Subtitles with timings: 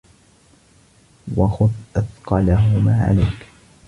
[1.37, 3.47] وَخُذْ أَثْقَلَهُمَا عَلَيْك